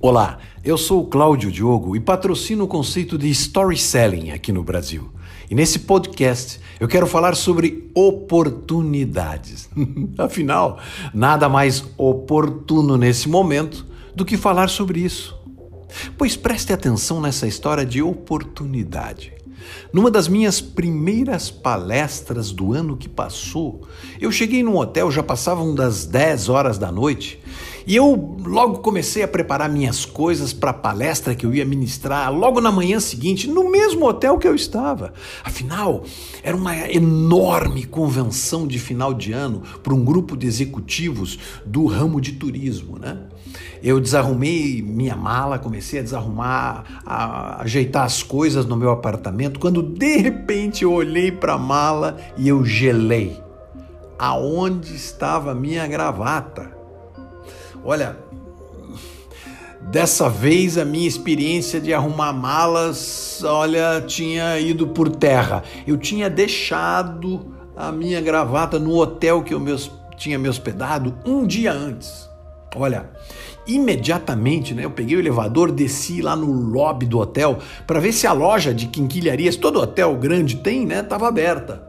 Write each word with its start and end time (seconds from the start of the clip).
Olá, 0.00 0.38
eu 0.62 0.76
sou 0.76 1.02
o 1.02 1.06
Cláudio 1.06 1.50
Diogo 1.50 1.96
e 1.96 2.00
patrocino 2.00 2.64
o 2.64 2.68
conceito 2.68 3.16
de 3.16 3.30
story 3.30 3.78
selling 3.78 4.32
aqui 4.32 4.52
no 4.52 4.62
Brasil. 4.62 5.10
E 5.50 5.54
nesse 5.54 5.78
podcast 5.80 6.60
eu 6.78 6.88
quero 6.88 7.06
falar 7.06 7.34
sobre 7.36 7.90
oportunidades. 7.94 9.70
Afinal, 10.18 10.78
nada 11.14 11.48
mais 11.48 11.84
oportuno 11.96 12.98
nesse 12.98 13.28
momento 13.28 13.86
do 14.14 14.24
que 14.24 14.36
falar 14.36 14.68
sobre 14.68 15.00
isso. 15.00 15.38
Pois 16.18 16.36
preste 16.36 16.72
atenção 16.72 17.20
nessa 17.20 17.46
história 17.46 17.86
de 17.86 18.02
oportunidade. 18.02 19.32
Numa 19.92 20.10
das 20.10 20.28
minhas 20.28 20.60
primeiras 20.60 21.50
palestras 21.50 22.50
do 22.50 22.72
ano 22.72 22.96
que 22.96 23.08
passou, 23.08 23.86
eu 24.20 24.30
cheguei 24.30 24.62
num 24.62 24.76
hotel, 24.76 25.10
já 25.10 25.22
passavam 25.22 25.74
das 25.74 26.04
10 26.04 26.48
horas 26.48 26.76
da 26.76 26.92
noite, 26.92 27.40
e 27.86 27.96
eu 27.96 28.36
logo 28.44 28.78
comecei 28.78 29.22
a 29.22 29.28
preparar 29.28 29.68
minhas 29.68 30.04
coisas 30.04 30.52
para 30.52 30.70
a 30.70 30.74
palestra 30.74 31.34
que 31.34 31.44
eu 31.44 31.54
ia 31.54 31.64
ministrar 31.64 32.32
logo 32.32 32.60
na 32.60 32.72
manhã 32.72 32.98
seguinte, 32.98 33.48
no 33.48 33.70
mesmo 33.70 34.06
hotel 34.06 34.38
que 34.38 34.48
eu 34.48 34.54
estava. 34.54 35.12
Afinal, 35.42 36.04
era 36.42 36.56
uma 36.56 36.76
enorme 36.90 37.84
convenção 37.84 38.66
de 38.66 38.78
final 38.78 39.12
de 39.12 39.32
ano 39.32 39.62
para 39.82 39.94
um 39.94 40.04
grupo 40.04 40.36
de 40.36 40.46
executivos 40.46 41.38
do 41.64 41.86
ramo 41.86 42.20
de 42.20 42.32
turismo, 42.32 42.98
né? 42.98 43.18
Eu 43.82 44.00
desarrumei 44.00 44.80
minha 44.80 45.14
mala, 45.14 45.58
comecei 45.58 46.00
a 46.00 46.02
desarrumar, 46.02 47.02
a 47.04 47.62
ajeitar 47.62 48.04
as 48.04 48.22
coisas 48.22 48.64
no 48.64 48.76
meu 48.76 48.90
apartamento, 48.90 49.60
quando 49.60 49.82
de 49.82 50.16
repente 50.16 50.84
eu 50.84 50.92
olhei 50.92 51.30
para 51.30 51.54
a 51.54 51.58
mala 51.58 52.16
e 52.36 52.48
eu 52.48 52.64
gelei. 52.64 53.38
Aonde 54.18 54.94
estava 54.94 55.52
a 55.52 55.54
minha 55.54 55.86
gravata? 55.86 56.73
Olha, 57.82 58.16
dessa 59.80 60.28
vez 60.28 60.78
a 60.78 60.84
minha 60.84 61.08
experiência 61.08 61.80
de 61.80 61.92
arrumar 61.92 62.32
malas, 62.32 63.42
olha, 63.44 64.02
tinha 64.06 64.58
ido 64.58 64.88
por 64.88 65.08
terra. 65.08 65.62
Eu 65.86 65.96
tinha 65.96 66.28
deixado 66.30 67.54
a 67.76 67.90
minha 67.90 68.20
gravata 68.20 68.78
no 68.78 68.96
hotel 68.96 69.42
que 69.42 69.52
eu 69.52 69.62
tinha 70.16 70.38
me 70.38 70.48
hospedado 70.48 71.14
um 71.26 71.46
dia 71.46 71.72
antes. 71.72 72.28
Olha, 72.76 73.10
imediatamente, 73.66 74.74
né, 74.74 74.84
eu 74.84 74.90
peguei 74.90 75.16
o 75.16 75.20
elevador, 75.20 75.70
desci 75.70 76.20
lá 76.20 76.34
no 76.34 76.50
lobby 76.50 77.06
do 77.06 77.18
hotel 77.18 77.58
para 77.86 78.00
ver 78.00 78.12
se 78.12 78.26
a 78.26 78.32
loja 78.32 78.74
de 78.74 78.86
quinquilharias, 78.86 79.56
todo 79.56 79.80
hotel 79.80 80.14
grande 80.16 80.56
tem, 80.56 80.84
né, 80.84 81.00
estava 81.00 81.28
aberta. 81.28 81.82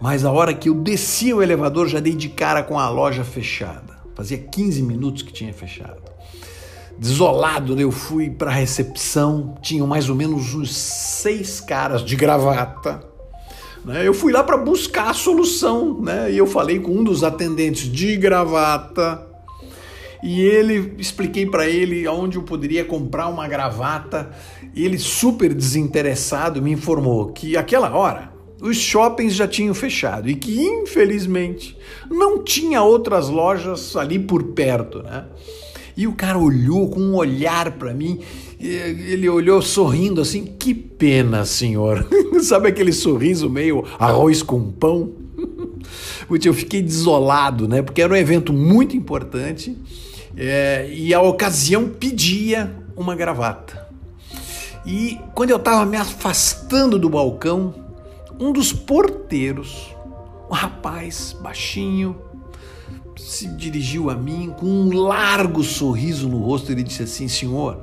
Mas 0.00 0.24
a 0.24 0.30
hora 0.30 0.54
que 0.54 0.68
eu 0.68 0.74
desci 0.74 1.34
o 1.34 1.42
elevador, 1.42 1.88
já 1.88 2.00
dei 2.00 2.14
de 2.14 2.28
cara 2.28 2.62
com 2.62 2.78
a 2.78 2.88
loja 2.88 3.24
fechada. 3.24 3.99
Fazia 4.20 4.36
15 4.36 4.82
minutos 4.82 5.22
que 5.22 5.32
tinha 5.32 5.50
fechado. 5.50 6.02
Desolado, 6.98 7.80
eu 7.80 7.90
fui 7.90 8.28
para 8.28 8.50
a 8.50 8.52
recepção, 8.52 9.54
tinham 9.62 9.86
mais 9.86 10.10
ou 10.10 10.14
menos 10.14 10.52
uns 10.52 10.76
seis 10.76 11.58
caras 11.58 12.04
de 12.04 12.16
gravata. 12.16 13.02
Né? 13.82 14.06
Eu 14.06 14.12
fui 14.12 14.30
lá 14.30 14.44
para 14.44 14.58
buscar 14.58 15.08
a 15.08 15.14
solução, 15.14 16.02
né? 16.02 16.30
E 16.30 16.36
eu 16.36 16.46
falei 16.46 16.78
com 16.80 16.90
um 16.90 17.02
dos 17.02 17.24
atendentes 17.24 17.90
de 17.90 18.14
gravata. 18.18 19.26
E 20.22 20.42
ele 20.42 20.96
expliquei 20.98 21.46
para 21.46 21.66
ele 21.66 22.06
aonde 22.06 22.36
eu 22.36 22.42
poderia 22.42 22.84
comprar 22.84 23.26
uma 23.28 23.48
gravata. 23.48 24.28
Ele 24.76 24.98
super 24.98 25.54
desinteressado 25.54 26.60
me 26.60 26.72
informou 26.72 27.32
que 27.32 27.56
aquela 27.56 27.96
hora 27.96 28.30
os 28.60 28.76
shoppings 28.76 29.34
já 29.34 29.48
tinham 29.48 29.74
fechado 29.74 30.28
e 30.28 30.34
que, 30.34 30.60
infelizmente, 30.60 31.76
não 32.10 32.42
tinha 32.42 32.82
outras 32.82 33.28
lojas 33.28 33.96
ali 33.96 34.18
por 34.18 34.42
perto, 34.42 35.02
né? 35.02 35.24
E 35.96 36.06
o 36.06 36.12
cara 36.12 36.38
olhou 36.38 36.88
com 36.88 37.00
um 37.00 37.14
olhar 37.14 37.72
para 37.72 37.92
mim, 37.92 38.20
ele 38.58 39.28
olhou 39.28 39.60
sorrindo 39.60 40.20
assim: 40.20 40.44
que 40.58 40.74
pena, 40.74 41.44
senhor. 41.44 42.06
Sabe 42.42 42.68
aquele 42.68 42.92
sorriso 42.92 43.50
meio 43.50 43.84
arroz 43.98 44.42
com 44.42 44.70
pão? 44.70 45.12
Eu 46.44 46.54
fiquei 46.54 46.80
desolado, 46.80 47.66
né? 47.66 47.82
Porque 47.82 48.00
era 48.00 48.12
um 48.12 48.16
evento 48.16 48.52
muito 48.52 48.96
importante 48.96 49.76
é, 50.36 50.88
e 50.92 51.12
a 51.12 51.20
ocasião 51.20 51.88
pedia 51.88 52.72
uma 52.96 53.16
gravata. 53.16 53.88
E 54.86 55.18
quando 55.34 55.50
eu 55.50 55.56
estava 55.56 55.84
me 55.84 55.96
afastando 55.96 56.98
do 56.98 57.10
balcão, 57.10 57.74
um 58.40 58.52
dos 58.52 58.72
porteiros, 58.72 59.94
um 60.50 60.54
rapaz 60.54 61.36
baixinho, 61.42 62.16
se 63.14 63.46
dirigiu 63.46 64.08
a 64.08 64.14
mim 64.14 64.52
com 64.58 64.66
um 64.66 64.96
largo 64.96 65.62
sorriso 65.62 66.26
no 66.26 66.38
rosto. 66.38 66.72
Ele 66.72 66.82
disse 66.82 67.02
assim: 67.02 67.28
Senhor, 67.28 67.82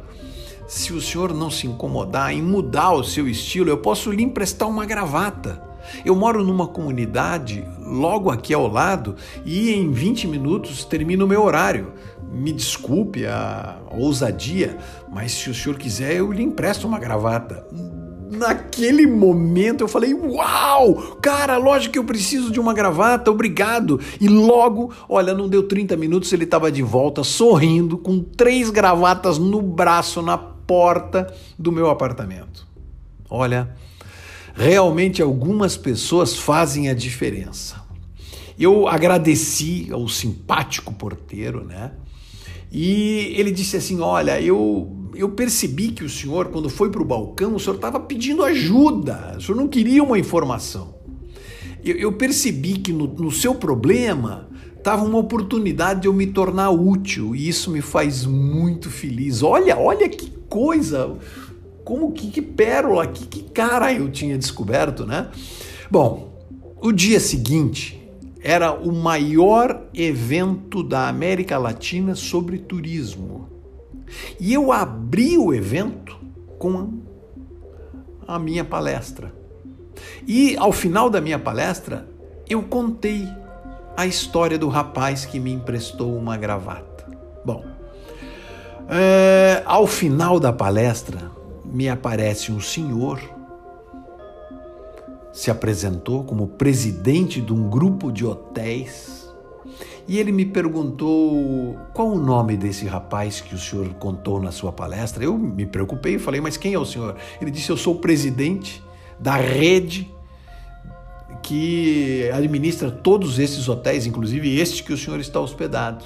se 0.68 0.92
o 0.94 1.00
senhor 1.00 1.32
não 1.32 1.52
se 1.52 1.68
incomodar 1.68 2.34
em 2.34 2.42
mudar 2.42 2.92
o 2.94 3.04
seu 3.04 3.28
estilo, 3.30 3.70
eu 3.70 3.78
posso 3.78 4.12
lhe 4.12 4.24
emprestar 4.24 4.68
uma 4.68 4.84
gravata. 4.84 5.62
Eu 6.04 6.16
moro 6.16 6.44
numa 6.44 6.68
comunidade 6.68 7.64
logo 7.80 8.30
aqui 8.30 8.54
ao 8.54 8.68
lado 8.68 9.16
e 9.46 9.72
em 9.72 9.90
20 9.92 10.28
minutos 10.28 10.84
termina 10.84 11.24
o 11.24 11.28
meu 11.28 11.44
horário. 11.44 11.94
Me 12.30 12.52
desculpe 12.52 13.26
a 13.26 13.78
ousadia, 13.92 14.78
mas 15.10 15.32
se 15.32 15.50
o 15.50 15.54
senhor 15.54 15.78
quiser, 15.78 16.16
eu 16.16 16.30
lhe 16.32 16.44
empresto 16.44 16.86
uma 16.86 17.00
gravata 17.00 17.66
naquele 18.32 19.08
momento 19.08 19.82
eu 19.82 19.88
falei: 19.88 20.14
Uau, 20.14 21.18
cara, 21.22 21.58
lógico 21.58 21.94
que 21.94 22.00
eu 22.00 22.04
preciso 22.04 22.52
de 22.52 22.60
uma 22.60 22.74
gravata, 22.74 23.32
obrigado. 23.32 24.00
E 24.20 24.28
logo, 24.28 24.94
olha, 25.08 25.34
não 25.34 25.48
deu 25.48 25.64
30 25.64 25.96
minutos, 25.98 26.32
ele 26.34 26.44
estava 26.44 26.72
de 26.72 26.82
volta, 26.82 27.24
sorrindo, 27.24 27.98
com 27.98 28.20
três 28.20 28.70
gravatas 28.70 29.38
no 29.38 29.62
braço, 29.62 30.22
na 30.22 30.38
porta 30.38 31.34
do 31.58 31.72
meu 31.72 31.90
apartamento. 31.90 32.68
Olha, 33.30 33.76
realmente 34.54 35.22
algumas 35.22 35.78
pessoas 35.78 36.36
fazem 36.36 36.90
a 36.90 36.94
diferença. 36.94 37.86
Eu 38.60 38.88
agradeci 38.88 39.88
ao 39.92 40.08
simpático 40.08 40.94
porteiro, 40.94 41.64
né? 41.64 41.92
E 42.72 43.34
ele 43.38 43.52
disse 43.52 43.78
assim: 43.78 44.00
Olha, 44.02 44.42
eu, 44.42 44.97
eu 45.18 45.30
percebi 45.30 45.90
que 45.90 46.04
o 46.04 46.10
senhor, 46.10 46.48
quando 46.48 46.70
foi 46.70 46.90
para 46.90 47.02
o 47.02 47.06
balcão, 47.06 47.56
o 47.56 47.60
senhor 47.60 47.76
estava 47.76 48.00
pedindo 48.00 48.44
ajuda, 48.44 49.36
o 49.38 49.42
senhor 49.42 49.58
não 49.58 49.68
queria 49.68 50.04
uma 50.04 50.20
informação. 50.20 50.96
Eu, 51.84 51.96
eu 51.96 52.14
percebi 52.14 52.74
que 52.74 52.94
no, 52.94 53.08
no 53.08 53.32
seu 53.32 53.56
problema 53.56 54.48
estava 54.78 55.04
uma 55.04 55.18
oportunidade 55.18 56.02
de 56.02 56.08
eu 56.08 56.14
me 56.14 56.28
tornar 56.28 56.70
útil 56.70 57.36
e 57.36 57.48
isso 57.50 57.72
me 57.72 57.82
faz 57.82 58.26
muito 58.26 58.90
feliz. 58.90 59.44
Olha, 59.44 59.78
olha 59.78 60.08
que 60.08 60.30
coisa, 60.48 61.16
como 61.84 62.12
que, 62.12 62.30
que 62.30 62.42
pérola, 62.42 63.08
que, 63.08 63.26
que 63.26 63.44
cara 63.52 63.94
eu 63.94 64.10
tinha 64.10 64.38
descoberto, 64.38 65.06
né? 65.06 65.30
Bom, 65.90 66.34
o 66.82 66.92
dia 66.92 67.20
seguinte 67.20 68.02
era 68.42 68.72
o 68.72 68.94
maior 68.94 69.88
evento 69.94 70.84
da 70.84 71.08
América 71.08 71.58
Latina 71.58 72.16
sobre 72.16 72.58
turismo. 72.58 73.57
E 74.40 74.54
eu 74.54 74.72
abri 74.72 75.38
o 75.38 75.54
evento 75.54 76.18
com 76.58 77.00
a 78.28 78.38
minha 78.40 78.64
palestra. 78.64 79.34
E 80.28 80.56
ao 80.58 80.72
final 80.72 81.10
da 81.10 81.20
minha 81.20 81.40
palestra, 81.40 82.08
eu 82.50 82.64
contei 82.64 83.28
a 83.96 84.06
história 84.06 84.58
do 84.58 84.68
rapaz 84.68 85.26
que 85.26 85.40
me 85.40 85.52
emprestou 85.52 86.16
uma 86.16 86.38
gravata. 86.38 87.06
Bom, 87.44 87.66
é, 88.90 89.64
ao 89.66 89.88
final 89.88 90.40
da 90.40 90.54
palestra, 90.54 91.32
me 91.66 91.90
aparece 91.90 92.52
um 92.52 92.60
senhor 92.60 93.20
se 95.38 95.52
apresentou 95.52 96.24
como 96.24 96.48
presidente 96.48 97.40
de 97.40 97.54
um 97.54 97.70
grupo 97.70 98.12
de 98.12 98.26
hotéis 98.26 99.27
e 100.08 100.18
ele 100.20 100.32
me 100.32 100.46
perguntou 100.46 101.78
qual 101.94 102.10
o 102.10 102.20
nome 102.20 102.56
desse 102.56 102.86
rapaz 102.86 103.42
que 103.42 103.54
o 103.54 103.58
senhor 103.58 103.94
contou 103.96 104.42
na 104.42 104.52
sua 104.52 104.72
palestra. 104.72 105.24
Eu 105.24 105.38
me 105.38 105.66
preocupei 105.66 106.16
e 106.16 106.20
falei, 106.20 106.40
mas 106.40 106.58
quem 106.58 106.74
é 106.74 106.80
o 106.80 106.86
senhor? 106.86 107.16
Ele 107.42 107.52
disse, 107.52 107.70
eu 107.70 107.78
sou 107.78 107.96
o 107.96 108.00
presidente 108.00 108.84
da 109.20 109.36
rede 109.36 110.12
que 111.44 112.30
administra 112.34 112.92
todos 112.92 113.40
esses 113.40 113.70
hotéis, 113.70 114.06
inclusive 114.06 114.60
este 114.60 114.84
que 114.84 114.94
o 114.94 114.98
senhor 114.98 115.20
está 115.20 115.40
hospedado. 115.40 116.04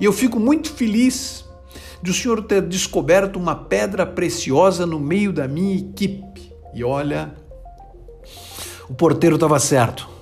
E 0.00 0.04
eu 0.04 0.12
fico 0.12 0.38
muito 0.38 0.70
feliz 0.72 1.44
de 2.02 2.10
o 2.10 2.14
senhor 2.14 2.42
ter 2.42 2.62
descoberto 2.62 3.36
uma 3.36 3.54
pedra 3.54 4.04
preciosa 4.04 4.86
no 4.86 5.00
meio 5.00 5.32
da 5.32 5.48
minha 5.48 5.76
equipe. 5.76 6.52
E 6.74 6.84
olha, 6.84 7.34
o 8.88 8.94
porteiro 8.94 9.36
estava 9.36 9.58
certo. 9.58 10.15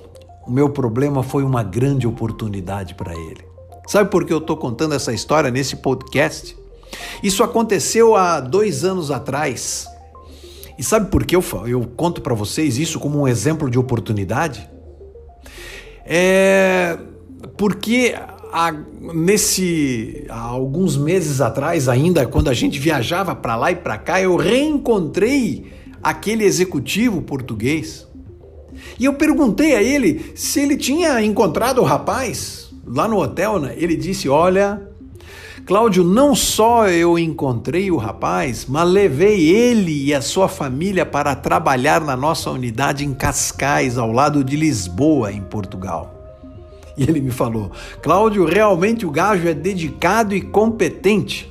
O 0.46 0.50
meu 0.50 0.68
problema 0.68 1.22
foi 1.22 1.42
uma 1.42 1.62
grande 1.62 2.06
oportunidade 2.06 2.94
para 2.94 3.12
ele. 3.14 3.44
Sabe 3.86 4.10
por 4.10 4.24
que 4.24 4.32
eu 4.32 4.38
estou 4.38 4.56
contando 4.56 4.94
essa 4.94 5.12
história 5.12 5.50
nesse 5.50 5.76
podcast? 5.76 6.56
Isso 7.22 7.42
aconteceu 7.42 8.14
há 8.14 8.40
dois 8.40 8.84
anos 8.84 9.10
atrás. 9.10 9.86
E 10.78 10.82
sabe 10.82 11.10
por 11.10 11.24
que 11.24 11.36
eu, 11.36 11.44
eu 11.66 11.86
conto 11.96 12.20
para 12.20 12.34
vocês 12.34 12.78
isso 12.78 12.98
como 12.98 13.20
um 13.20 13.28
exemplo 13.28 13.70
de 13.70 13.78
oportunidade? 13.78 14.68
É 16.04 16.98
porque 17.56 18.14
há, 18.52 18.72
nesse 19.14 20.24
há 20.28 20.40
alguns 20.40 20.96
meses 20.96 21.40
atrás 21.40 21.88
ainda, 21.88 22.26
quando 22.26 22.48
a 22.48 22.54
gente 22.54 22.78
viajava 22.78 23.34
para 23.34 23.56
lá 23.56 23.70
e 23.70 23.76
para 23.76 23.98
cá, 23.98 24.20
eu 24.20 24.36
reencontrei 24.36 25.72
aquele 26.02 26.44
executivo 26.44 27.22
português. 27.22 28.06
E 28.98 29.04
eu 29.04 29.14
perguntei 29.14 29.74
a 29.74 29.82
ele 29.82 30.32
se 30.34 30.60
ele 30.60 30.76
tinha 30.76 31.22
encontrado 31.22 31.80
o 31.80 31.84
rapaz 31.84 32.70
lá 32.86 33.08
no 33.08 33.20
hotel. 33.20 33.58
Né? 33.58 33.74
Ele 33.76 33.96
disse: 33.96 34.28
Olha, 34.28 34.80
Cláudio, 35.66 36.04
não 36.04 36.34
só 36.34 36.88
eu 36.88 37.18
encontrei 37.18 37.90
o 37.90 37.96
rapaz, 37.96 38.66
mas 38.68 38.88
levei 38.88 39.48
ele 39.48 40.04
e 40.04 40.14
a 40.14 40.20
sua 40.20 40.46
família 40.46 41.06
para 41.06 41.34
trabalhar 41.34 42.02
na 42.02 42.14
nossa 42.14 42.50
unidade 42.50 43.04
em 43.04 43.14
Cascais, 43.14 43.96
ao 43.96 44.12
lado 44.12 44.44
de 44.44 44.56
Lisboa, 44.56 45.32
em 45.32 45.40
Portugal. 45.40 46.12
E 46.96 47.02
ele 47.02 47.20
me 47.20 47.30
falou: 47.30 47.72
Cláudio, 48.02 48.44
realmente 48.44 49.06
o 49.06 49.10
gajo 49.10 49.48
é 49.48 49.54
dedicado 49.54 50.34
e 50.34 50.40
competente. 50.40 51.50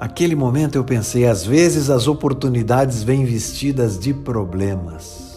Aquele 0.00 0.34
momento 0.34 0.76
eu 0.76 0.82
pensei: 0.82 1.26
às 1.26 1.44
vezes 1.44 1.90
as 1.90 2.08
oportunidades 2.08 3.02
vêm 3.02 3.24
vestidas 3.24 3.98
de 3.98 4.14
problemas. 4.14 5.29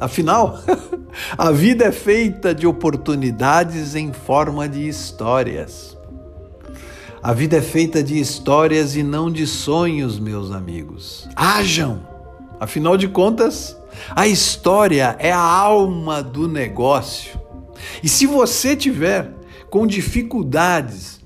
Afinal, 0.00 0.60
a 1.36 1.50
vida 1.50 1.86
é 1.86 1.92
feita 1.92 2.54
de 2.54 2.66
oportunidades 2.66 3.94
em 3.94 4.12
forma 4.12 4.68
de 4.68 4.86
histórias. 4.86 5.96
A 7.22 7.32
vida 7.32 7.56
é 7.56 7.62
feita 7.62 8.02
de 8.02 8.20
histórias 8.20 8.94
e 8.94 9.02
não 9.02 9.30
de 9.30 9.46
sonhos, 9.46 10.18
meus 10.18 10.52
amigos. 10.52 11.28
Hajam! 11.34 12.06
Afinal 12.60 12.96
de 12.96 13.08
contas, 13.08 13.76
a 14.14 14.26
história 14.26 15.16
é 15.18 15.32
a 15.32 15.38
alma 15.38 16.22
do 16.22 16.46
negócio. 16.46 17.38
E 18.02 18.08
se 18.08 18.26
você 18.26 18.76
tiver 18.76 19.30
com 19.70 19.86
dificuldades 19.86 21.20